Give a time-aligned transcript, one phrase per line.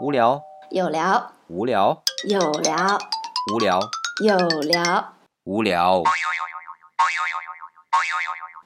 [0.00, 2.98] 无聊，有聊，无聊，有聊，
[3.52, 3.78] 无聊，
[4.24, 5.12] 有聊，
[5.44, 6.02] 无聊。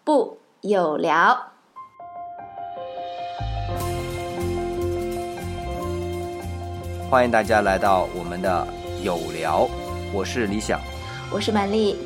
[0.04, 1.36] 不有聊。
[7.10, 8.64] 欢迎大家来到我们的
[9.03, 9.69] 有聊，
[10.12, 10.78] 我是李想。
[11.32, 11.98] 我是曼丽。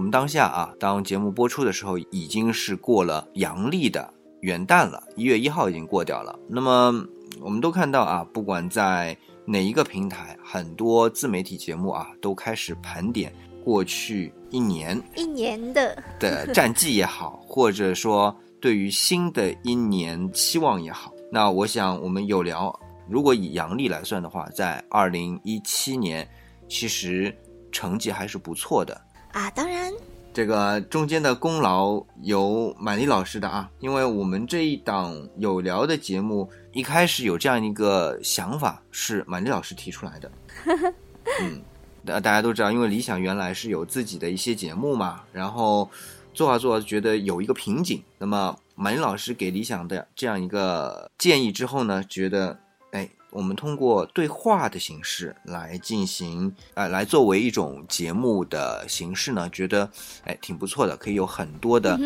[0.00, 6.38] 们当下啊，当节目播出的时候，已经是过了阳历的元旦了，一月一号已经过掉了。
[6.48, 6.92] 那么
[7.40, 13.32] 我们都看到啊，不管在哪一个平台，很多自媒体节目啊，都开始盘点
[13.64, 21.12] 过去一年一年的的战绩也好，或者说对于新的一年期望也好。
[21.30, 22.74] 那我想我们有聊，
[23.08, 26.28] 如果以阳历来算的话，在二零一七年，
[26.68, 27.36] 其实
[27.70, 29.00] 成绩还是不错的。
[29.32, 29.92] 啊，当然，
[30.34, 40.32] 这个中间的功劳有满丽老师的啊，因为我们这一档有聊的节目一开始有这样一个想法，是满丽老师提出来的。
[41.42, 41.62] 嗯，
[42.04, 45.88] 大大家都知道，因为理想原来是有自己的一些节目嘛，然后
[46.34, 52.58] 做啊做啊觉得有一个瓶颈，那么满丽老师给理想的这样一个建议之后呢，觉得
[52.90, 53.08] 哎。
[53.30, 59.88] 我们通过对话的形式来进行，呃，来作为一种节目的形式呢，觉得
[60.24, 61.98] 哎挺不错的，可以有很多的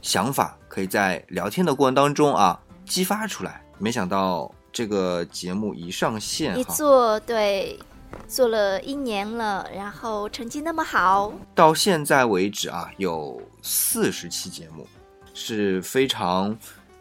[0.00, 3.62] 想法，可以在聊天的过程当中啊激发出来。
[3.78, 7.78] 没想到这个节目一上线，一做对，
[8.26, 14.86] 做了一年了，然后成绩那么好，到现在为止啊有四十期节目，
[15.34, 16.56] 是非常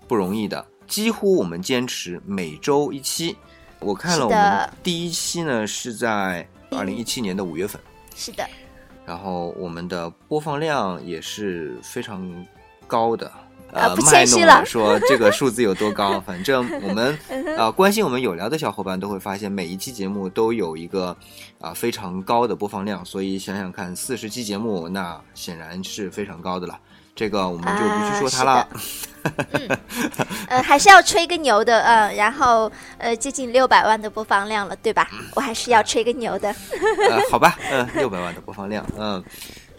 [0.08, 3.38] 不容易的，几乎我们坚持每周一期。
[3.80, 7.82] 我看了我们第一期呢，是在二零一七年的五月份。
[8.16, 8.46] 是的。
[9.06, 12.46] 然后我们的播放量也是非常
[12.86, 13.32] 高的。
[13.72, 16.20] 呃，不谦虚了，说这个数字有多高？
[16.26, 17.18] 反正我们
[17.56, 21.16] 啊，关心我们有聊的小伙伴都会发现，每一期节目都有一个
[21.62, 23.06] 啊非常高的播放量。
[23.06, 26.80] 所以想想看，四十期节目，那显然是非常高的了。
[27.20, 28.70] 这个我们就不去说它了。
[29.52, 29.78] 嗯，
[30.48, 35.06] 呃，还是要吹个牛的，嗯，然后呃，接近六百万的播放量了，对吧？
[35.36, 36.48] 我还是要吹个牛的。
[37.10, 39.22] 呃，好吧，嗯，六百万的播放量，嗯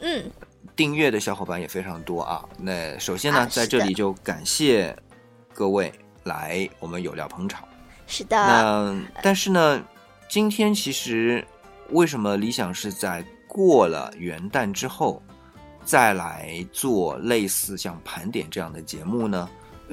[0.03, 0.31] 嗯，
[0.77, 2.45] 订阅的小伙伴也非常多啊。
[2.59, 4.95] 那首先呢，在这里就感谢
[5.55, 5.91] 各位
[6.25, 7.67] 来我们有料捧场。
[8.07, 8.37] 是的。
[8.37, 9.83] 那但是呢，
[10.29, 11.43] 今天其实
[11.89, 15.23] 为什么理想是在过了元旦之后？
[15.85, 19.49] 再来做类似像盘点这样的节目呢，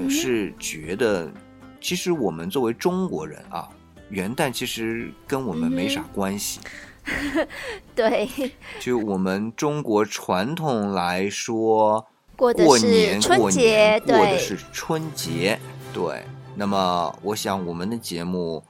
[0.09, 1.31] 是觉得
[1.81, 3.67] 其实我们作为中国人啊，
[4.09, 6.59] 元旦其实跟我们没啥关系。
[7.95, 8.29] 对，
[8.79, 12.05] 就我们中国传统来说，
[12.35, 15.57] 过的是春节，过的是春节。
[15.93, 16.21] 对，
[16.53, 18.63] 那么我想我们的节目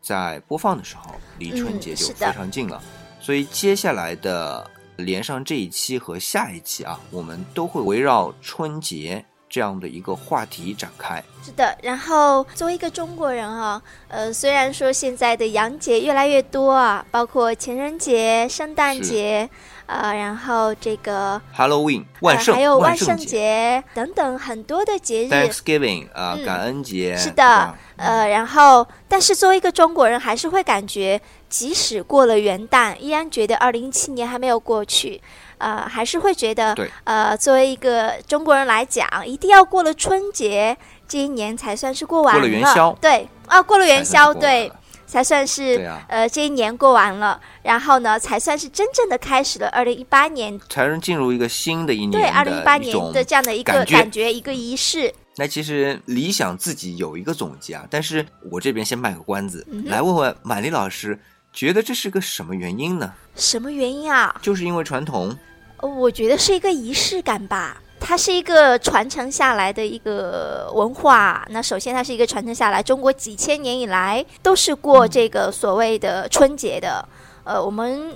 [0.00, 2.80] 在播放的时候，离春节就非常近了，
[3.20, 4.70] 所以接下来的。
[5.02, 11.22] 连上这一期和下一期啊，我们都会围绕春节这样的一个话题展开。
[11.44, 19.50] 是的，然后作为一个中国人啊，呃，虽然说现在的洋节越来越多啊，包括情人节、圣诞节，
[19.86, 27.16] 呃，然后这个 Halloween 万圣，还有万圣节等等很多的节日，Thanksgiving 啊，感恩节。
[27.16, 31.20] 是的，呃，然后但是作为一个中国人，还是会感觉。
[31.52, 35.20] 即使过了元旦，依然觉得二零一七年还没有过去，
[35.58, 40.74] 呃，还是会觉得，呃，作为一个中国人来讲，一定要过了春节
[41.06, 42.40] 这一年才算是过完了。
[42.40, 44.72] 过了元宵，对，啊，过了元宵，对，
[45.06, 55.12] 才算是呃这一年过完了，然后呢，才算是真正的开始了二零一八年，才能进入一个新的一年，对，二零一八年的这样的一个感觉，一个仪式。
[55.36, 61.18] 那其实理想自己有一个总结啊，但是我这边先卖个关子，来问问满丽老师。
[61.52, 63.12] 觉得这是个什么原因呢？
[63.36, 64.34] 什么原因啊？
[64.42, 65.36] 就是因为传统。
[65.80, 67.80] 我觉得是一个仪式感吧。
[68.04, 71.46] 它是一个传承下来的一个文化。
[71.50, 77.06] 那首先，它是一个传承下来，中国几千年以来都是过这个所谓的春节的。
[77.44, 78.12] 呃，我们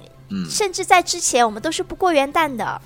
[0.50, 2.81] 甚至在之前，我们都是不过元旦的。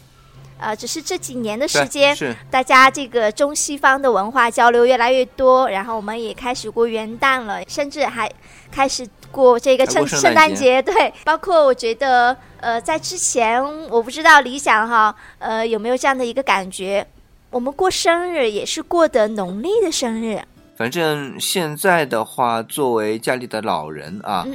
[0.59, 2.15] 呃，只是这几年的时间，
[2.51, 8.31] 大家这个中西方的文化交流越来越多，然后我们也开始过元旦了，甚至还
[8.71, 10.81] 开始过这个圣圣诞节。
[10.83, 17.07] 对，包括我觉得，呃，在之前，我不知道理想哈，呃，有没有这样的一个感觉，
[17.51, 20.43] 我们过生日也是过的农历的生日。
[20.77, 24.47] 反正现在的话，作为家里的老人啊。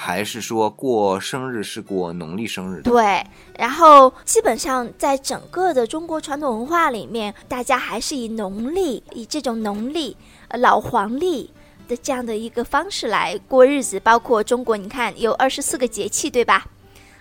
[0.00, 2.80] 还是说过生日是过农历生日？
[2.82, 3.20] 对，
[3.58, 10.16] 然后基本上在整个的中国传统文化里面，大家还是以农历，以这种农历、
[10.50, 11.50] 老黄历
[11.88, 13.98] 的这样的一个方式来过日子。
[13.98, 16.66] 包括中国，你看有二十四个节气，对吧？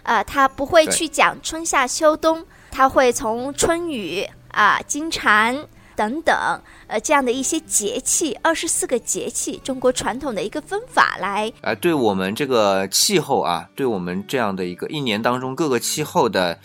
[0.03, 5.65] 啊，他不会去讲春夏秋冬，他会从春雨啊、金蝉。
[5.97, 16.59] 等等，呃，这样的一些节气，二十四个节气，中国传统的一个分法来，呃，对我们这个气候啊，对我们这样的一个一年当中各个气候的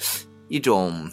[0.49, 1.11] 一种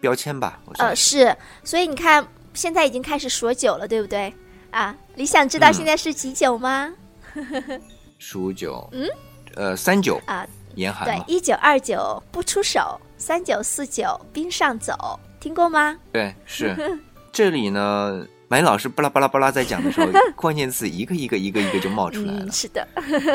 [0.00, 0.58] 标签吧。
[0.78, 4.34] 呃，是，所以你看，现在已经开始数九了，对不对？
[4.72, 6.92] 啊，你想知道现在是几九吗？
[8.18, 9.08] 数九，嗯，
[9.54, 15.96] 呃，三九啊，严寒对，一九二九不出手，三九四九冰上走，听过吗？
[16.12, 16.74] 对，是。
[17.32, 22.50] 这里呢，马老师巴拉巴拉巴拉在讲的时候， 关键词一个一个一个一个就冒出来了。
[22.52, 22.86] 是的，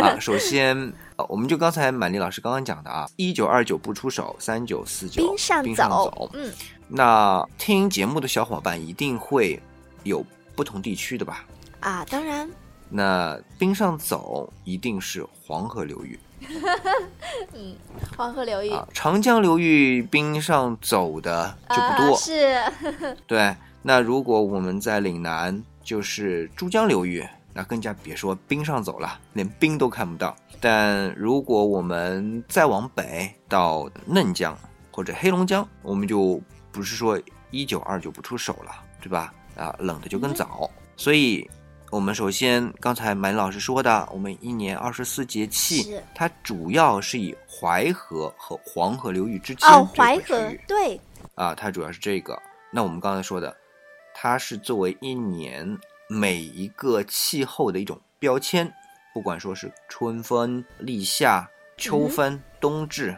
[0.02, 0.94] 啊，首先，
[1.30, 5.28] 我们就刚才满丽老师刚刚讲的啊，一九二九不出手，三九四九
[5.64, 6.30] 冰上走。
[6.34, 6.52] 嗯，
[6.88, 9.60] 那听节目的小伙伴一定会
[10.04, 10.24] 有
[10.58, 11.46] 不同地区的吧？
[11.82, 12.50] 啊，当然。
[12.90, 16.20] 那冰上走一定是黄河流域。
[17.54, 17.76] 嗯，
[18.18, 18.72] 黄河流域。
[18.92, 22.18] 长江流域冰上走的就不多。
[22.18, 22.60] 是。
[23.28, 23.56] 对。
[23.84, 30.36] 那如果我们在岭南，就是珠江流域，那更加别说冰上走了，连冰都看不到。
[30.60, 34.58] 但如果我们再往北到嫩江
[34.92, 37.22] 或者黑龙江，我们就不是说
[37.52, 39.34] 一九二九不出手了，对吧？
[39.58, 40.70] 啊，冷的就更早。
[40.96, 41.50] 所以，
[41.92, 51.00] 我们首先刚才满老师说的，我们一年二十四节气，它主要是以淮河和黄河流域之间哦，淮河对
[51.36, 52.42] 啊，它主要是这个。
[52.72, 53.56] 那我们刚才说的。
[54.20, 55.78] 它是作为一年
[56.10, 58.68] 每一个气候的一种标签，
[59.14, 63.16] 不管说是春分、立夏、秋分、冬至，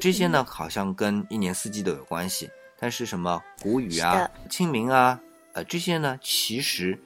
[0.00, 2.48] 这些呢好像跟一年四季都有关系。
[2.78, 5.20] 但是什么谷雨啊、清明啊，
[5.58, 6.96] 呃，这些呢其实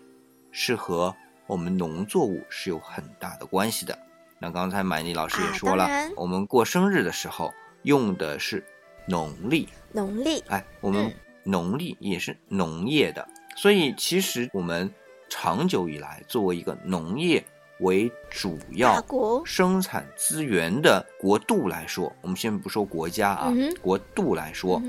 [0.51, 1.15] 是和
[1.47, 3.99] 我们农作物是有很大的关系的。
[4.39, 7.51] 那刚才满丽老师也说了，我们过生日的时候
[7.85, 8.63] 用的是
[9.07, 11.11] 农历，农历，哎，我们。
[11.45, 13.27] 农历也是农业的，
[13.57, 14.89] 所以其实我们
[15.29, 17.43] 长久以来作为一个农业
[17.81, 19.05] 为主要
[19.45, 24.81] 生产资源的国度来说，我们先不说国家啊，国度来说，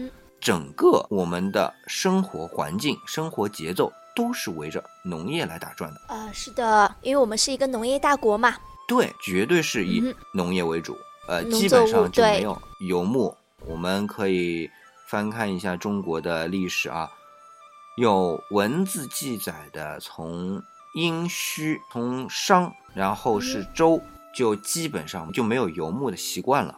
[0.43, 6.01] 整个我们的生活环境、生活节奏都是围着农业来打转的。
[6.13, 8.55] 啊，是的，因为我们是一个农业大国嘛。
[8.87, 10.97] 对，绝对是以农业为主，
[11.27, 13.35] 呃，基本上就没有游牧。
[13.65, 14.69] 我们可以。
[15.05, 17.07] 翻看一下中国的历史啊，
[17.97, 20.59] 有文字记载的，从
[20.95, 24.01] 殷墟、从商，然后是周，
[24.35, 26.75] 就基本上就没有游牧的习惯了。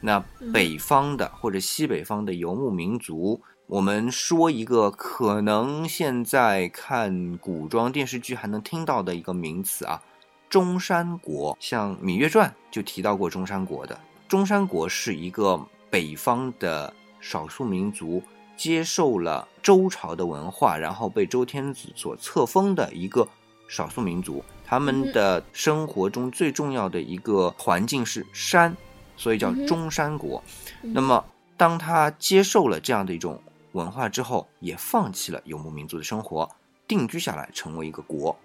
[0.00, 0.22] 那
[0.52, 10.02] 北方的或者西北方的游牧民族，我们说一个可能现在看古装电视剧还能听到的一个名词啊，
[10.48, 11.56] 中山国。
[11.60, 13.98] 像《芈月传》就提到过中山国的。
[14.28, 15.60] 中山国是一个
[15.90, 16.92] 北方的。
[17.18, 18.22] 少数民族
[18.56, 23.26] 接受了周朝的文化，然后被周天子所册封的一个
[23.66, 28.76] 少数民族，他们的生活中最重要的一个环境是山，
[29.16, 30.42] 所以叫中山国。
[30.82, 31.24] 那么，
[31.56, 33.40] 当他接受了这样的一种
[33.72, 36.48] 文化之后，也放弃了游牧民族的生活，
[36.86, 38.36] 定居下来，成为一个国。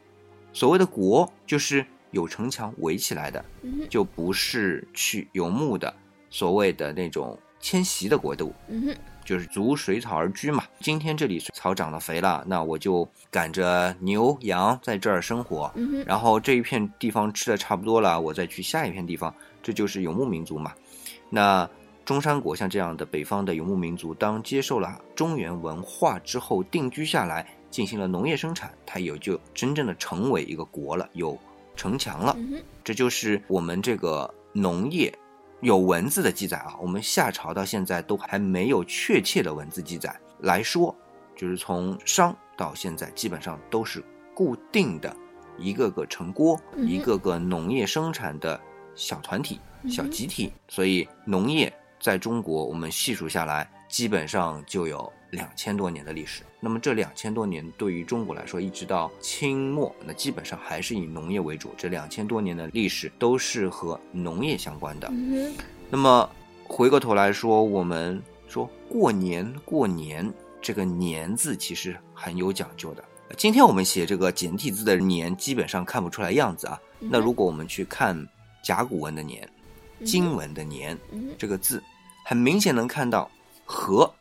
[0.53, 3.43] 所谓的国，就是有城墙围起来的，
[3.89, 5.93] 就不是去游牧的，
[6.29, 7.37] 所谓的那种。
[7.63, 8.91] 迁徙的国度，嗯，
[9.23, 10.63] 就是逐水草而居嘛。
[10.79, 15.71] 今天这里草长得肥了，那我就赶着牛羊在这儿生活。
[15.75, 19.31] 嗯，然后这一片地方吃的差不多了，我再去下一片地方，
[19.61, 20.73] 这就是游牧民族嘛。
[21.29, 21.69] 那
[22.03, 31.37] 中山国像这样的北方的游牧民族，当接受了中原文化之后，定居下来，进行了农业生产，它也就真正的成为一个国了，有
[31.75, 32.35] 城墙了。
[32.83, 35.13] 这就是我们这个农业。
[35.61, 40.95] 有文字的记载啊，我们夏朝到现在都还没有确切的文字记载来说，
[41.35, 44.03] 就是从商到现在，基本上都是
[44.33, 45.15] 固定的，
[45.59, 48.59] 一个个城郭，一个个农业生产的
[48.95, 50.51] 小团体、小集体。
[50.67, 56.43] 所以农业在中国，我们细数下来，基本上就有两千多年的历史。
[56.59, 61.73] 那么这两千多年对于中国来说，一直到清末，那基本上还是以农业为主。
[61.77, 65.11] 这两千多年的历史都是和农业相关的。
[65.89, 66.29] 那么
[66.67, 70.31] 回过头来说，我们说过年过年。
[70.63, 73.03] 这个“年”字其实很有讲究的。
[73.35, 76.79] 今天我们写这个简体字的“年”，基本上看不出来样子啊。
[76.99, 78.15] 那如果我们去看
[78.61, 79.47] 甲骨文的“年”，
[80.05, 80.97] 金文的“年”，
[81.37, 81.83] 这个字
[82.25, 83.29] 很明显能看到
[83.65, 84.11] “河”，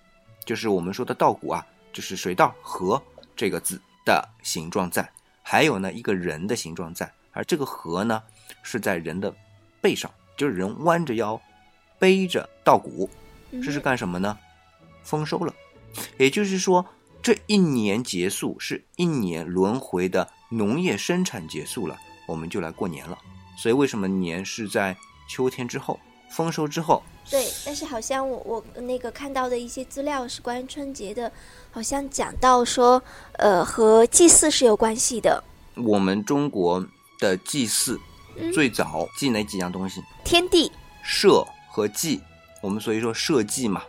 [0.44, 3.02] 就是我们说的稻谷啊，就是水稻“河”
[3.36, 5.08] 这个字的形状在。
[5.42, 8.22] 还有呢，一个人的形状在，而这个“河”呢
[8.62, 9.34] 是在人的
[9.80, 11.40] 背上，就是人弯着腰
[11.98, 13.08] 背着稻谷，
[13.50, 14.38] 这是干什么呢？
[15.02, 15.52] 丰收了。
[16.18, 16.86] 也就是说，
[17.20, 23.18] 这一年结束是一年轮回的农业生产结束了，我们就来过年了。
[23.56, 24.96] 所以为什么年是在
[25.28, 25.98] 秋天之后，
[26.30, 27.02] 丰收之后？
[27.30, 31.30] 对，但是好像我我那个看到的一些资料是关于春节的，
[31.70, 33.00] 好像讲到说，
[33.34, 35.42] 呃，和祭祀是有关系的。
[35.76, 36.84] 我们中国
[37.18, 38.00] 的祭祀
[38.52, 40.02] 最早祭哪几样东西？
[40.24, 42.20] 天地、社和祭。
[42.62, 43.82] 我们所以说社稷嘛。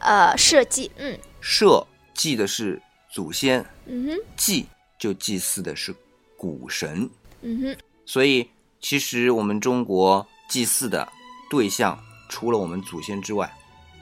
[0.00, 1.16] 呃，社稷，嗯。
[1.40, 2.80] 社祭的是
[3.12, 4.66] 祖先，嗯哼，祭
[4.98, 5.94] 就祭祀的是
[6.36, 7.08] 古神，
[7.42, 8.48] 嗯哼，所以
[8.82, 11.08] 其实我们中国祭祀的
[11.48, 11.96] 对象，
[12.28, 13.50] 除了我们祖先之外，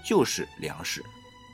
[0.02, 1.04] 就是粮食，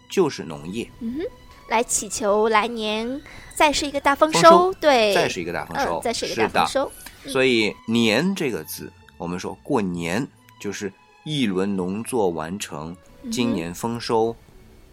[0.09, 1.25] 就是农业，嗯哼，
[1.69, 3.21] 来祈求来年
[3.57, 6.93] 再是一个大丰收，对，再是一个大丰收，再是一个大丰收。
[7.29, 10.25] 所以年这个字，我们说过年
[10.61, 10.93] 就是
[11.25, 12.97] 一轮农作完成，
[13.33, 14.37] 今年丰收，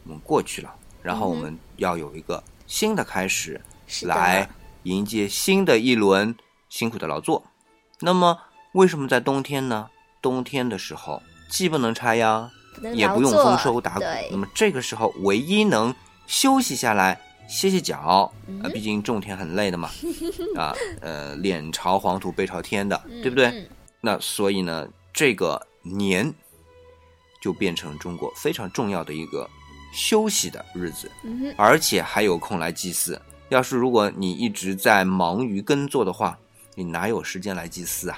[0.04, 0.74] 我们过去了。
[1.04, 3.62] 然后我们要有一个新的开始，
[4.02, 4.50] 来
[4.84, 6.36] 迎接新的一轮
[6.70, 7.44] 辛苦的劳作。
[8.04, 8.38] 那么
[8.74, 9.90] 为什么在冬天呢？
[10.22, 12.50] 冬天的时候既不能插秧，
[12.94, 14.04] 也不用丰收打谷。
[14.30, 15.96] 那么这个时候唯一能
[16.28, 18.32] 休息下来、歇歇脚
[18.62, 19.90] 啊，毕竟种田很累的嘛。
[20.58, 23.70] 啊，呃，脸朝黄土背朝天的，对不对？
[24.02, 26.34] 那所以呢，这个年
[27.42, 29.50] 就变成中国非常重要的一个。
[29.96, 31.08] 休息的日子，
[31.56, 33.22] 而且还有空来祭祀。
[33.50, 36.36] 要是如果你一直在忙于耕作的话，
[36.76, 38.18] 你哪有时间来祭祀啊？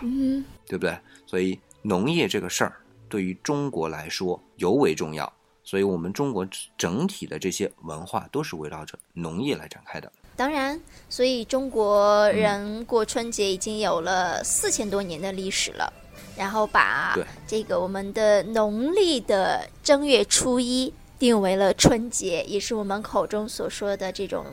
[0.65, 0.97] 对不对？
[1.25, 2.75] 所以农业这个事儿
[3.09, 5.31] 对于中国来说尤为重要。
[5.63, 6.47] 所以我们中国
[6.77, 10.11] 整体的这些文化都是围绕着农业来展开的。
[10.35, 15.91] 当然，所以中国人过春节已经有了四千多年的历史了。
[16.37, 17.15] 然后把
[17.47, 20.93] 这个我们的农历的正月初一。
[21.17, 24.45] 定为了春节，也是我们口中所说的这种，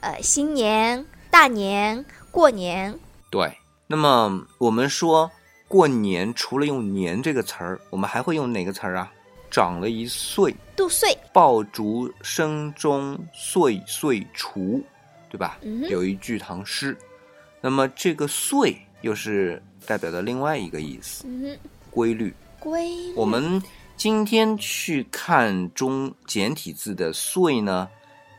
[0.00, 2.98] 呃，新年、大年、过年。
[3.30, 5.30] 对，那么我们说
[5.66, 9.12] 过年，除了用“年”这个词儿，我们还会用哪个词儿啊？
[9.50, 14.82] 长了一岁，度岁，爆竹声中岁岁除，
[15.30, 15.58] 对吧？
[15.88, 16.96] 有一句唐诗。
[17.60, 21.26] 那么这个“岁”又是代表的另外一个意思，
[21.90, 22.34] 规律。
[22.58, 23.14] 规律。
[23.14, 23.62] 我们。
[23.98, 27.88] 今天去看中简体字的“岁”呢，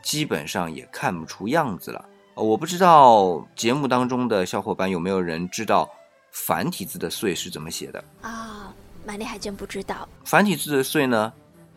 [0.02, 2.06] 基本上也看不出样子了。
[2.40, 5.90] 我不知道节目当中的小伙伴有没有人知道
[6.32, 8.74] 繁体字的“岁”是怎么写的啊？
[9.06, 10.08] 玛丽还真不知道。
[10.24, 11.34] 繁体字的“岁”呢，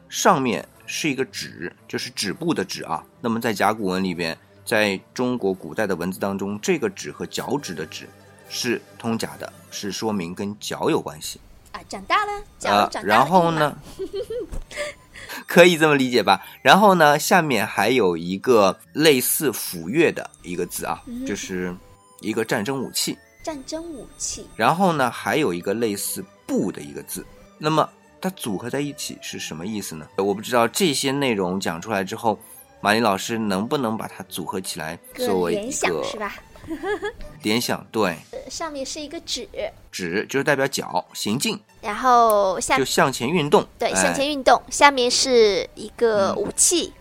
[0.08, 3.04] 上面是一个“止”，就是止步的“止”啊。
[3.20, 8.08] 那么在甲骨文里边，在中国古代的文字当中，这个“止”和脚趾的“趾”
[8.48, 11.40] 是通假的，是说明跟脚有关系。
[11.72, 13.06] 啊，长大了，脚长大了。
[13.06, 13.76] 然后呢，
[15.46, 16.44] 可以这么理解吧？
[16.62, 21.74] 然后呢，下面还有一个类似斧钺的一个字啊，就是
[22.20, 23.16] 一个战争武器。
[23.42, 24.46] 战争武器。
[24.56, 27.26] 然后呢，还有一个类似布的一个字。
[27.58, 27.88] 那么
[28.20, 30.06] 它组合在一起是什么意思呢？
[30.16, 32.38] 我不知道这些内容讲出来之后，
[32.80, 36.34] 马林老师能不能把它组合起来作为一个是吧？
[37.42, 38.16] 联想对，
[38.48, 39.48] 上面是一个指，
[39.90, 44.62] 指就是代表脚行进，然后下就向前运动，对，向前运动。
[44.70, 46.92] 下面是一个武器，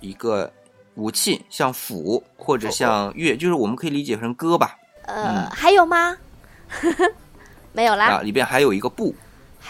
[0.00, 0.50] 一个
[0.94, 4.76] 武器像斧或者像钺，就是我们可以理解成戈吧。
[5.02, 6.16] 呃，还有吗？
[7.72, 8.06] 没有啦。
[8.06, 9.14] 啊，里边还有一个步，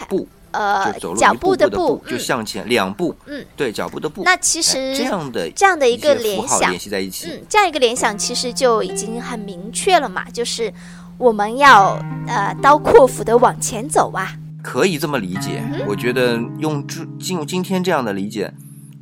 [0.07, 0.27] 步。
[0.53, 4.23] 呃，脚步的步就向前两步，嗯，对，脚步的步。
[4.23, 10.71] 那其实这样的这样的一个联想联系在一起，嗯，这样一个联想其实就已经很明确了嘛，就是
[11.17, 14.35] 我们要呃刀阔斧的往前走啊。
[14.61, 18.49] 可以这么理解，我觉得用这进入今天这样的理解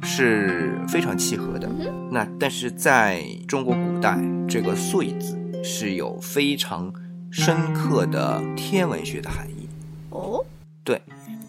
[0.02, 1.70] 是非常契合的。
[2.10, 4.18] 那但是在中国古代，
[4.50, 6.92] 这个“岁”字是有非常
[7.30, 9.70] 深刻的天文学的含义。
[10.10, 10.44] 哦，
[10.84, 11.00] 对，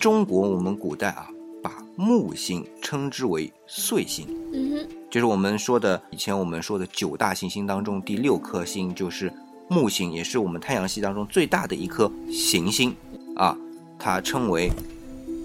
[0.03, 1.31] 中国我们古代啊，
[1.63, 4.27] 把木星称之为岁星。
[4.53, 9.33] 嗯哼，就是我们说的以前我们说的九大行星当中第六颗星就是
[9.69, 12.93] 木星，也是我们太阳系当中最大的一颗行星
[13.37, 13.57] 啊，
[13.97, 14.73] 它称为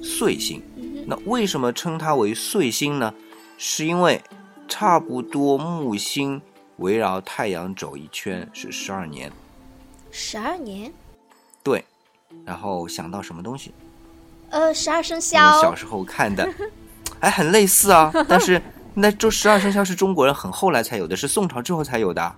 [0.02, 0.60] 岁星。
[1.06, 3.14] 那为什么称它为岁星呢？
[3.60, 4.20] 是因为
[4.68, 6.42] 差不多木星
[6.78, 9.32] 围绕太阳走一圈是十二年，
[10.10, 10.92] 十二年。
[11.62, 11.86] 对，
[12.44, 13.72] 然后想到什么东西？
[14.50, 15.52] 呃，十二生肖。
[15.54, 16.48] 们小时候看的，
[17.20, 18.12] 哎，很类似啊。
[18.28, 18.62] 但是
[18.94, 22.36] 那这十二生肖是中国人很后来才有的，是宋朝之后才有的。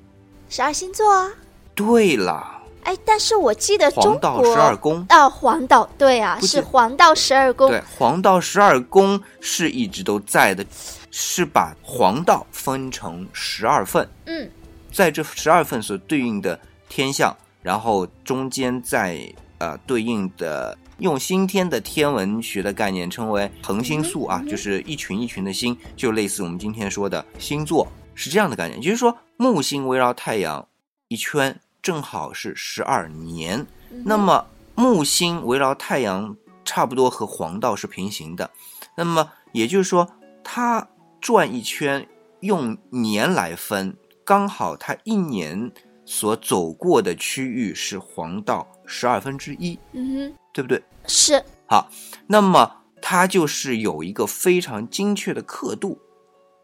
[0.49, 1.29] 十二星座啊。
[1.75, 2.55] 对了。
[2.83, 7.69] 哎，但是我记得中国黄道十二宫啊，黄道对啊，是黄道十二宫。
[7.69, 10.65] 对，黄道十二宫是一直都在的，
[11.11, 14.09] 是把黄道分成十二份。
[14.25, 14.49] 嗯，
[14.91, 19.21] 在这十二份所对应的天象，然后中间在
[19.57, 28.79] 呃对应的用先天的天文学的概念称为恒星宿啊，就是一群一群的星，就类似我们今天说的星座，是这样的概念。
[28.81, 30.67] 就是说木星围绕太阳
[31.07, 31.59] 一圈。
[31.81, 33.65] 正好是十二年，
[34.03, 38.51] 那么木星围绕太阳差不多和黄道是平行的，
[38.97, 40.05] 那么也就是说，
[40.43, 40.85] 它
[41.21, 42.05] 转一圈
[42.41, 45.71] 用年来分，刚好它一年
[46.03, 50.83] 所走过的区域是黄道十二分之一，嗯哼，对不对？
[51.07, 51.41] 是。
[51.67, 51.89] 好，
[52.27, 55.97] 那么它就是有一个非常精确的刻度，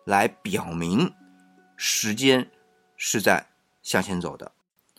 [0.04, 1.14] 来表明
[1.78, 2.46] 时间
[2.98, 3.48] 是在
[3.82, 4.52] 向前走的。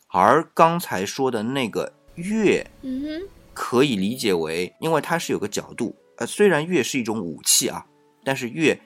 [0.07, 7.85] 而刚才说的那个月，嗯哼，可以理解为，因为它是有个角度，呃，虽然月是一种武器啊，
[8.23, 8.79] 但是月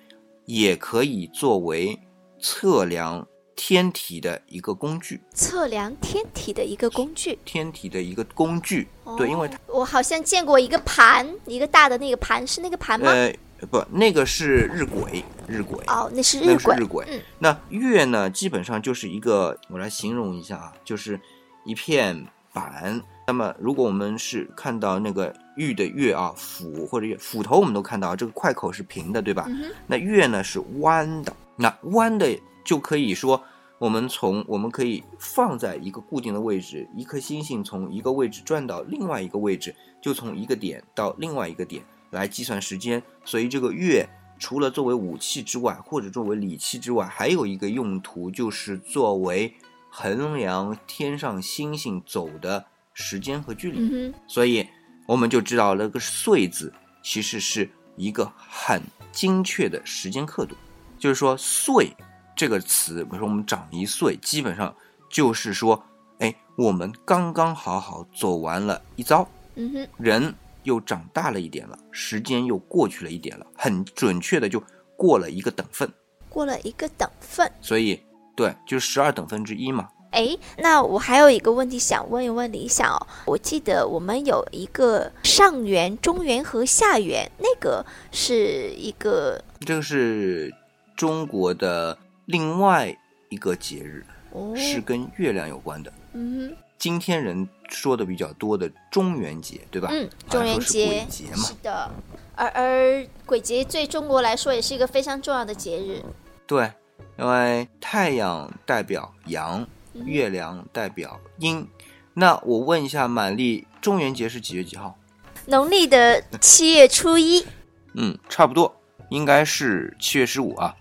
[0.46, 1.98] 也可以作为
[2.42, 3.26] 测量
[3.56, 5.22] 天体的一个工具。
[5.34, 7.38] 测量天体的一个工具。
[7.46, 13.12] 天体的一个工具，对，因为它我好像见过一个盘，一个大的那个盘，是那个盘吗？
[13.12, 13.34] 呃，
[13.70, 15.82] 不，那个是日晷，日晷。
[15.88, 16.78] 哦，那是日晷。
[16.78, 17.04] 日晷。
[17.08, 17.22] 嗯。
[17.40, 21.20] 那月呢，基本上就是一个，我来形容一下啊，就是
[21.66, 23.02] 一片板。
[23.28, 29.46] 那么，如果我们是看到那个玉的月啊，斧或者斧头，我们都看到这个块口是平的，对吧？
[29.48, 32.28] 嗯那月呢是弯的，那弯的
[32.64, 33.44] 就可以说，
[33.78, 41.84] 我们从我们可以放在一个固定的位置，一颗星星从一个位置转到另外一个位置，就从一个点到另外一个点。
[42.12, 44.06] 来计算时间，所以这个月
[44.38, 49.54] 除了作为武器之外，或者作为礼器之外，还有一个用途，就是作为
[49.90, 54.14] 衡量天上星星走的时间和距离。
[54.28, 54.68] 所以
[55.08, 58.82] 我们就知道那个“岁”字其实是一个很
[59.14, 60.54] 精确的时间刻度。
[61.00, 61.96] 就是说，“岁”
[62.42, 64.76] 这个词，比如说我们长一岁，基本上
[65.12, 65.80] 就是说，
[66.18, 69.30] 哎，我们刚刚好好走完了一遭。
[69.54, 70.34] 嗯哼，人。
[70.64, 74.62] 又长大了一点了，时间又过去了一点了，很准确的就
[74.96, 75.92] 过了一个等分，
[76.30, 78.00] 过了一个等分，所以
[78.36, 79.90] 对，就是十二等分之一嘛。
[80.12, 90.54] 哎，那我还有一个问题想问一问李想哦，我记得我们有一个上元、中元和下元，那个是一个，这个是
[90.96, 92.96] 中国的另外
[93.30, 95.92] 一个节日，哦，是跟月亮有关的。
[96.14, 96.56] 嗯。
[96.78, 99.90] 今天人说的比较多的中元节，对吧？
[99.92, 101.38] 嗯，中元节嘛。
[101.38, 101.92] 是的，
[102.34, 106.02] 而而鬼节对中国来说也是一个非常重要的节日。
[106.48, 106.72] 对，
[107.20, 111.68] 因为太阳代表阳，月亮代表阴。
[112.16, 114.98] 那我问一下，满丽，中元节是几月几号？
[115.46, 117.46] 农历的七月初一。
[117.94, 118.76] 嗯，差不多，
[119.10, 120.76] 应该是七月十五啊。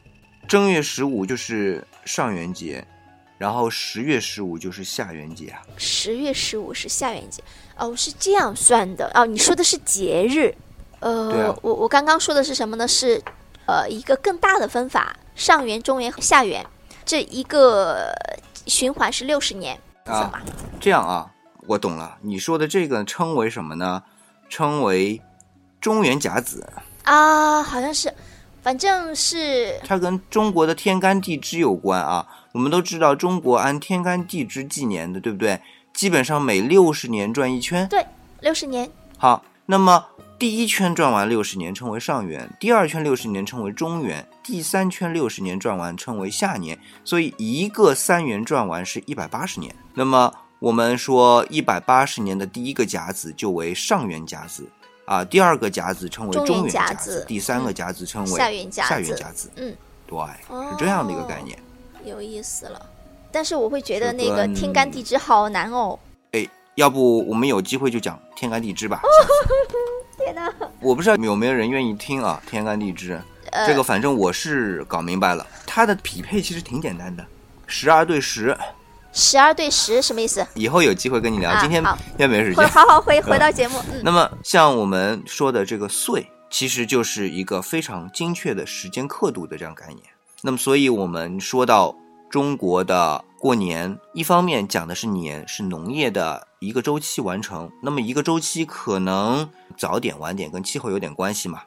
[0.50, 2.84] 正月十五就是上元节。
[3.38, 7.42] 然后十月十五就是下元节啊，十月十五是下元节
[7.78, 9.24] 哦，是这样算的哦。
[9.24, 10.52] 你说的是节日，
[10.98, 12.86] 呃，我我刚刚说的是什么呢？
[12.86, 13.22] 是
[13.66, 16.62] 呃一个更大的分法，上元、中元和下元，
[17.06, 18.12] 这一个
[18.66, 20.42] 循环是六十年啊。
[20.78, 21.32] 这样啊，
[21.66, 22.18] 我懂了。
[22.20, 24.02] 你说的这个称为什么呢？
[24.50, 25.22] 称为
[25.80, 26.68] 中元甲子
[27.04, 28.12] 啊，好像是，
[28.62, 32.26] 反正是它跟中国的天干地支有关啊。
[32.52, 35.60] 我们都知道中国按天干地支纪年的，对不对？
[35.92, 37.86] 基本上每六十年转一圈。
[37.88, 38.04] 对，
[38.40, 38.90] 六十年。
[39.16, 40.06] 好，那么
[40.38, 46.78] 第一圈转完六十年称为上元，第二圈六十年称为中元，第三圈六十年转完称为下年。
[47.04, 49.74] 所以一个三元转完是一百八十年。
[49.94, 54.68] 那么我们说一百八十年的第一个甲子就为上元甲子
[55.10, 59.50] 啊，第二个甲子称为中元甲子，第三个甲子称为下元下元甲子。
[59.56, 59.74] 嗯，
[60.06, 60.16] 对，
[60.70, 61.58] 是这样的一个概念。
[62.04, 62.86] 有意思了，
[63.32, 65.98] 但是我会觉得那个天干地支好难哦。
[66.30, 66.46] 哎，
[66.76, 69.02] 要不我们有机会就讲天干地支吧？
[70.16, 70.48] 天哪！
[70.78, 72.40] 我不知道有没有人愿意听啊？
[72.48, 73.20] 天干地支，
[73.66, 75.44] 这个反正我是搞明白了。
[75.66, 77.26] 它的匹配其实挺简单的，
[77.66, 78.56] 十二对十。
[79.12, 80.46] 十二对十什么意思？
[80.54, 81.58] 以后有机会跟你聊。
[81.60, 82.68] 今天今天没时间。
[82.68, 83.82] 好好回回到节目。
[84.04, 89.98] 那么像我们说的这个岁，其实就是一个非常精确的时间刻度的这样概念。
[90.42, 91.94] 那么，所以我们说到
[92.30, 97.68] 中国的过年，一方面讲的是年，是农业的一个周期完成。
[97.82, 101.62] 那么一个周期可能早点晚点，跟气候有点关系嘛。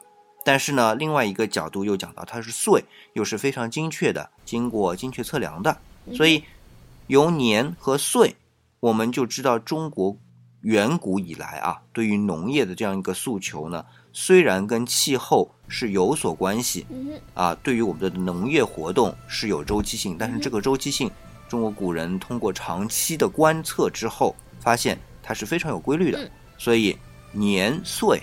[0.46, 5.76] 但是呢，另外一个角度又讲到它是岁，又是非常精确的，经过精确测量的，
[6.14, 6.42] 所以。
[7.06, 8.36] 由年和岁，
[8.80, 10.16] 我们就知道中国
[10.62, 16.86] 远古以来啊，对于农业的这样一个诉求呢，虽然跟气候是有所关系，
[17.34, 21.10] 啊，对于我们的农业活动是有周期性，但是这个周期性，
[21.46, 26.96] 中国古人通过长期的观测之后，发现它是非常有规律的，所以
[27.32, 28.22] 年岁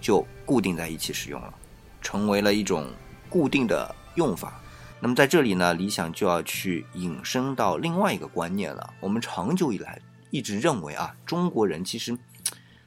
[0.00, 1.54] 就固定在一起使用了，
[2.02, 2.86] 成为了一种
[3.30, 4.60] 固定的用法。
[5.04, 8.94] 那么在这里呢，理想就要去引申到另外一个观念了。
[9.00, 12.16] 我们长久以来一直认为啊，中国人其实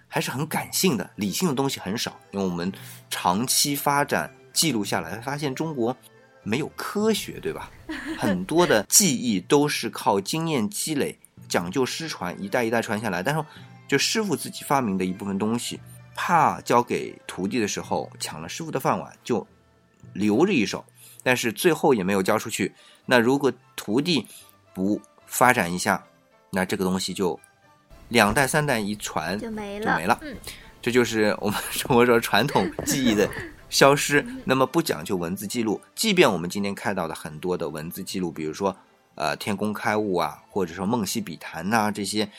[0.07, 2.19] 还是很感性的，理性的东西很少。
[2.31, 2.73] 因为我们
[3.07, 5.95] 长期发展记录下来，发现中国
[6.41, 7.69] 没有科学，对吧？
[8.17, 13.21] 很多的记忆都是靠经验积累、讲究失传，一代一代传下来。
[13.21, 13.45] 但是，
[13.87, 15.79] 就师傅自己发明的一部分东西，
[16.15, 19.45] 怕交给徒弟的时候抢了师傅的饭碗，就
[20.13, 20.83] 留着一手。
[21.27, 22.73] 但是最后也没有交出去。
[23.05, 24.25] 那如果徒弟
[24.73, 26.01] 不发展一下，
[26.51, 27.37] 那这个东西就
[28.07, 30.17] 两代三代一传就没了，就没了。
[30.21, 30.33] 嗯，
[30.81, 33.29] 这就是我们 中国说传统技艺的
[33.69, 34.25] 消失。
[34.45, 38.73] 那么不讲究文字记录，即便我们今天看到的很多的文字记录，比如说
[39.15, 42.29] 呃天工开物啊，或者说梦溪笔谈呐这些，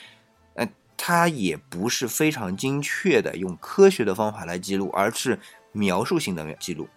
[0.55, 5.37] 呃，它也不是非常精确的用科学的方法来记录，而是
[5.73, 6.89] 描述性的记录。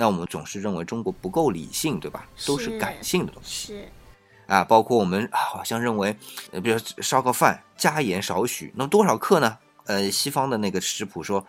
[0.00, 2.26] 那我们总是认为中国不够理性，对吧？
[2.46, 3.74] 都是感性的东西。
[3.74, 3.88] 是，
[4.46, 6.16] 啊，包括我们好像认为，
[6.52, 9.58] 呃，比如烧个饭加盐少许，那么多少克呢？
[9.84, 11.46] 呃，西方的那个食谱说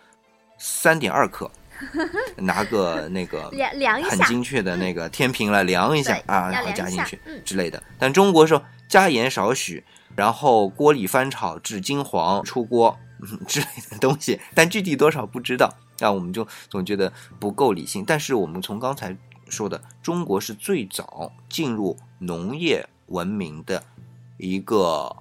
[0.58, 1.50] 三点二克，
[2.36, 7.82] 拿个那个 量量一下，很精确的那个天平来量一下啊，然后加进去之类的。
[7.98, 9.82] 但中国说加盐少许，
[10.14, 15.74] 然后锅里翻炒至金黄出锅嗯 之类的东西，但具体多少不知道。
[16.02, 19.16] 那我们就总觉得不够理性，但是我们从刚才
[19.48, 23.84] 说的，中国是最早进入农业文明的
[24.38, 25.16] 一个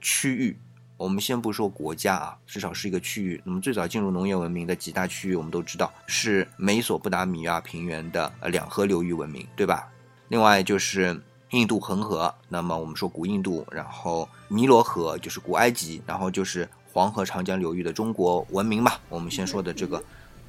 [0.00, 0.58] 区域。
[0.98, 3.40] 我们先不说国家啊，至少是一个区域。
[3.44, 9.88] 那么最早进入农业文明的几大区域，我们都知道是美索不达米亚平原的两河流域文明，对吧？
[10.28, 11.18] 另外就是
[11.50, 18.92] 印度恒河，那么我们说古印度，然后尼罗河就是古埃及，然后就是黄河长江流域的中国文明嘛。
[19.08, 20.02] 我们先说的这个。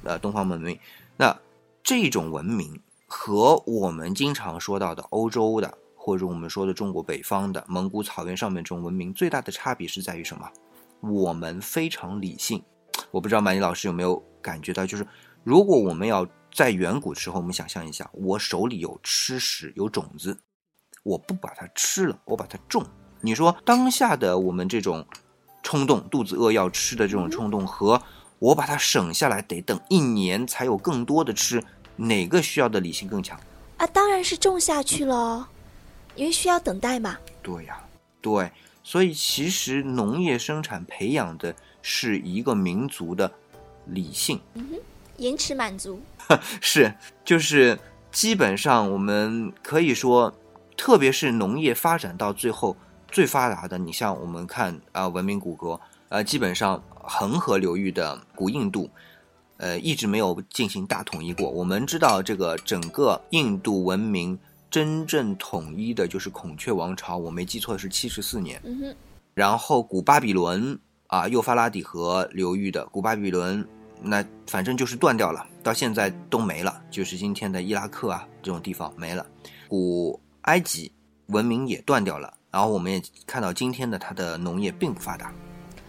[0.04, 0.78] 呃，东方文明，
[1.16, 1.36] 那
[1.82, 10.50] 这种文明和我们经常说到的欧洲的，或者我们说的中国北方的蒙古草原上面这种文明，最大的差别是在于什么？
[11.00, 12.62] 我们非常理性。
[13.10, 15.06] 我不知道满尼老师有没有感觉到，就是
[15.44, 20.38] 如果我们要在远古时候，我们想象一下，我手里有吃食，有种子，
[21.02, 22.84] 我不把它吃了，我把它种。
[23.20, 25.06] 你说当下的我们这种
[25.62, 28.00] 冲动，肚子饿要吃的这种冲动和。
[28.38, 31.62] 我把它省下来，得等一年才有更多的吃，
[31.96, 33.38] 哪个需要的理性更强？
[33.76, 35.48] 啊，当然是种下去了，
[36.14, 37.16] 因为需要等待嘛。
[37.42, 37.80] 对呀，
[38.20, 38.50] 对，
[38.82, 43.30] 所以其实农业生产培养的是一个民族的
[43.86, 44.80] 理性，嗯哼，
[45.16, 46.00] 延迟满足
[46.60, 46.92] 是，
[47.24, 47.78] 就是
[48.12, 50.32] 基本上我们可以说，
[50.76, 52.76] 特别是农业发展到最后
[53.10, 55.80] 最发达的，你像我们看啊，文明古国。
[56.10, 58.88] 呃，基本上恒河流域的古印度，
[59.56, 61.50] 呃，一直没有进行大统一过。
[61.50, 64.38] 我们知道，这个整个印度文明
[64.70, 68.62] 真正统一的就是孔雀王朝，我没记错是七十四年。
[69.34, 73.66] 然后古巴比伦啊，幼发拉底河流域的古巴比伦，
[74.02, 79.26] 那反正就是断掉了，到现在都没了，就是今天的伊拉克啊这种地方没了。
[79.66, 80.92] 古埃及
[81.26, 85.32] 文明也断掉了，然后我们也看到今天的它的农业并不发达。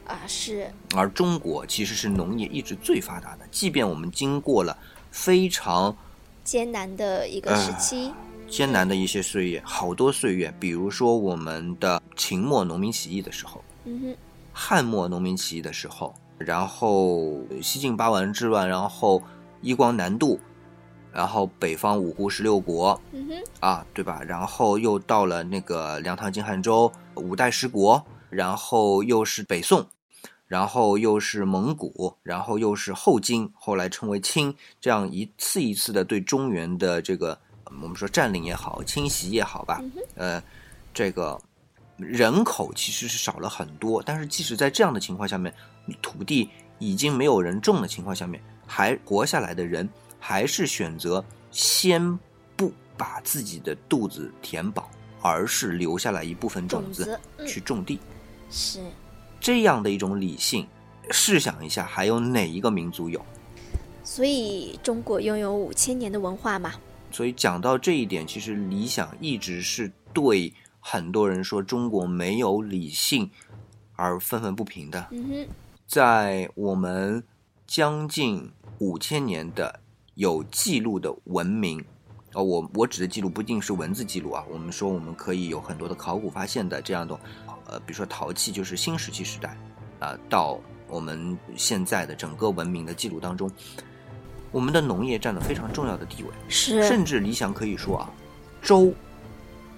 [0.09, 0.69] 啊，是。
[0.95, 4.75] 而中国其实是农业一直最发达的，即便我们经过了
[5.11, 5.95] 非常
[6.43, 8.11] 艰难的一个时期，
[8.47, 14.17] 艰难的一些岁月，好多岁月，比如说我们的秦末农民起义的时候，嗯哼，
[14.51, 19.21] 汉末农民起义的时候，然后西晋八王之乱，然后
[19.61, 20.39] 一光南渡，
[21.13, 24.23] 然后北方五胡十六国，嗯哼，啊，对吧？
[24.27, 29.85] 然后又到了那个梁唐晋汉周五代十国，然后又是北宋，
[30.49, 39.79] 然后又是蒙古，然后又是后金，后来称为清，这样一次一次的对中原的这个我们说占领也好，侵袭也好吧，
[40.15, 40.43] 呃，
[40.91, 41.39] 这个
[41.97, 45.53] 人口其实是少了很多，但是即使在这样的情况下面，
[46.01, 49.87] 土地已经没有人种的情况下面，还活下来的人
[50.19, 52.17] 还是选择先
[52.55, 54.89] 不把自己的肚子填饱，
[55.21, 57.99] 而是留下来一部分种子去种地。
[58.49, 58.79] 是，
[59.39, 60.67] 这样的一种理性，
[61.11, 63.23] 试想一下，还有哪一个民族有？
[64.03, 66.73] 所以中国拥有五千年的文化嘛，
[67.11, 73.29] 所以讲到这一点，其实理想一直是对很多人说中国没有理性
[73.95, 75.07] 而愤愤不平的。
[75.11, 75.47] 嗯哼，
[75.85, 77.23] 在我们
[77.67, 79.79] 将近五千年的
[80.15, 81.83] 有记录的文明，
[82.33, 87.19] 哦，我我指的记录不一定是文字记录啊，我们说我们可以有很多的考古发现的这样的，
[87.69, 89.55] 呃，比如说陶器就是新石器时代，
[89.99, 93.49] 啊、到我们现在的整个文明的记录当中，
[94.51, 96.29] 我们的农业占了非常重要的地位。
[96.47, 98.09] 是，甚至理想可以说啊，
[98.61, 98.91] 周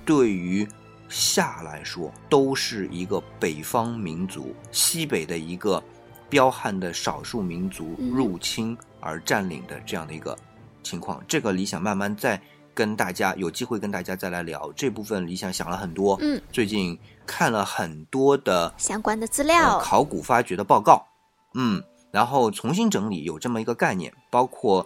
[0.06, 0.66] 对于
[1.10, 5.84] 夏来说都是一个北方民族，西北的一个
[6.30, 10.38] 彪悍的少数民族嗯入侵而占领的这样的一个
[10.82, 11.22] 情况。
[11.28, 12.42] 这个理想慢慢再
[12.74, 14.72] 跟大家有机会跟大家再来聊。
[14.76, 15.22] 这部分。
[15.22, 21.06] 理想想了很多，嗯，最近看了很多的相关的资呃料，考古发掘的报告，
[21.54, 21.82] 嗯，
[22.12, 24.86] 然后重新整理有这么一个概念，包括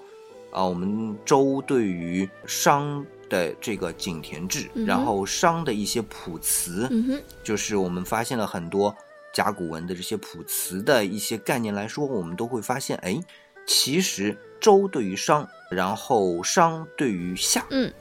[0.52, 8.96] 啊、我们周对于商的这个井田制，嗯然后商的一些卜辞，嗯哼，就是我们发现了很多
[9.34, 13.20] 甲骨文的这些卜辞的一些概念来说，我们都会发现，哎，
[13.66, 17.94] 其实周对于商，然后商对于夏，嗯，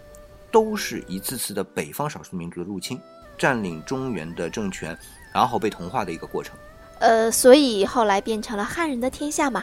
[0.50, 2.98] 都是一次次的北方少数民族的入侵，
[3.36, 4.96] 占领中原的政权，
[5.30, 6.56] 然后被同化的一个过程。
[7.00, 9.62] 呃，所以后来变成了汉人的天下嘛，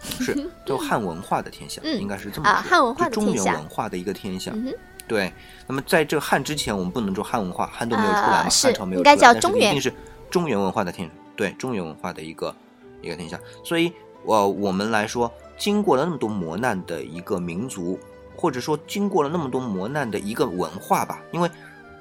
[0.00, 0.36] 是，
[0.66, 4.50] 就汉文化的天下，嗯应该是这么说啊汉文化的中原文化的一个天下。
[4.52, 4.74] 嗯，
[5.06, 5.32] 对，
[5.68, 9.94] 那么在这个汉之前，我们不能说汉文化，汉都没有出来嘛，啊汉朝没有出来但是叫中原一定是
[10.28, 12.52] 中原文化的天，对中原文化的一个
[13.00, 13.38] 一个天下。
[13.62, 13.92] 所以，
[14.24, 17.98] 我我们来说，经过了那么多磨难的一个民族，
[18.34, 21.50] 或者说经过了那么多磨难的一个文化吧，因为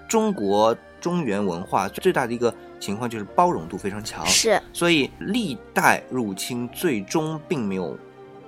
[0.07, 7.97] 中国中原文化最大的一个情况就是包容度非常强，是，所以历代入侵最终并没有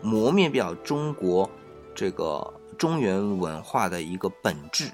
[0.01, 1.49] 磨灭掉中国
[1.93, 2.41] 这个
[2.77, 4.89] 中原文化的一个本质。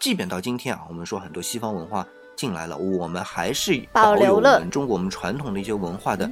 [0.00, 2.04] 即便到今天啊，我们说很多西方文化
[2.34, 6.28] 进来了，我们还是保留了有我们中国我们传统的一些文化的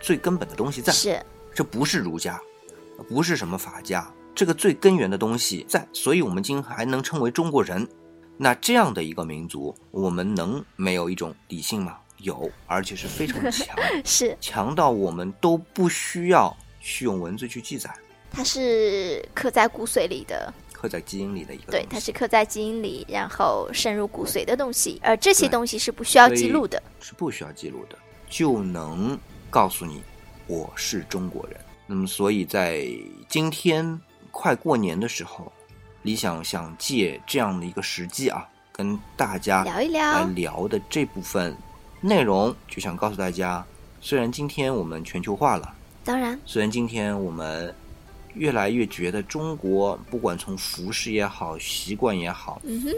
[0.00, 0.90] 最根本的东西在。
[0.90, 1.22] 是，
[1.58, 2.40] 这不是儒家，
[3.08, 7.84] 不是什么法家，这个最根源的东西在，所以我们今天还能称为中国人。
[8.36, 11.98] 那这样的一个民族，我们能没有一种理性吗？
[12.18, 17.92] 有，而且是非常强， 是，强到我们都不需要去用文字去记载，
[18.30, 26.80] 它是刻在骨髓里的，刻在基因里的一个对，它是刻在基因里，然后渗入骨髓的东西，而这些东西是不需要记录的。
[27.00, 27.98] 是不需要记录的，
[28.30, 29.18] 就能
[29.50, 30.00] 告诉你
[30.48, 31.60] 我是中国人。
[31.86, 32.84] 那么，所以在
[33.28, 33.98] 今天
[34.30, 35.52] 快过年的时候，
[36.02, 41.54] 理想想借这样的一个时机啊，跟大家聊一聊来聊，聊的这部分
[42.00, 43.64] 内容，就想告诉大家，
[44.00, 47.74] 虽然今天我们全球化了，当然，虽然今天我们
[48.34, 52.94] 越来越觉得中国不管从服饰也好，习惯也好，嗯哼，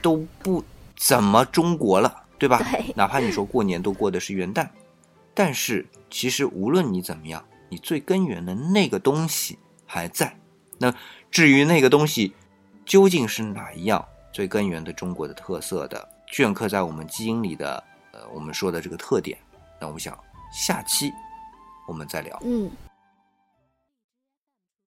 [0.00, 0.64] 都不
[0.96, 2.58] 怎么中国了，对吧？
[2.70, 4.66] 对哪怕你说过年都过的是元旦，
[5.34, 10.36] 但是其实无论你怎么样，你最根源的那个东西还在。
[10.78, 10.94] 那
[11.30, 12.34] 至于那个东西
[12.84, 19.38] 究竟是哪一样最根源的中国的特色的，镌刻在我们基因里的，呃，我们说的这个特点，
[19.80, 20.18] 那我想
[20.52, 21.10] 下期
[21.86, 22.38] 我们再聊。
[22.44, 22.70] 嗯，